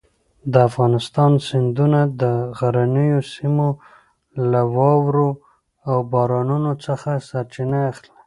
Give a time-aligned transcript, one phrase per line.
[0.51, 2.23] د افغانستان سیندونه د
[2.57, 3.69] غرنیو سیمو
[4.51, 5.29] له واورو
[5.89, 8.13] او بارانونو څخه سرچینه اخلي.